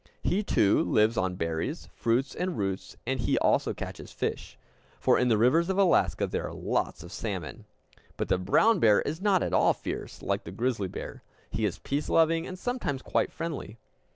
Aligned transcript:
He 0.23 0.41
too 0.41 0.83
lives 0.83 1.15
on 1.15 1.35
berries, 1.35 1.87
fruits, 1.93 2.33
and 2.33 2.57
roots, 2.57 2.97
and 3.05 3.19
he 3.19 3.37
also 3.37 3.71
catches 3.75 4.11
fish. 4.11 4.57
For 4.99 5.19
in 5.19 5.27
the 5.27 5.37
rivers 5.37 5.69
of 5.69 5.77
Alaska 5.77 6.25
there 6.25 6.47
are 6.47 6.55
lots 6.55 7.03
of 7.03 7.11
salmon. 7.11 7.65
But 8.17 8.27
the 8.27 8.39
brown 8.39 8.79
bear 8.79 9.01
is 9.01 9.21
not 9.21 9.43
at 9.43 9.53
all 9.53 9.73
fierce, 9.73 10.23
like 10.23 10.43
the 10.43 10.51
grizzly 10.51 10.87
bear. 10.87 11.21
He 11.51 11.65
is 11.65 11.77
peace 11.77 12.09
loving, 12.09 12.47
and 12.47 12.57
sometimes 12.57 13.03
quite 13.03 13.31
friendly. 13.31 13.77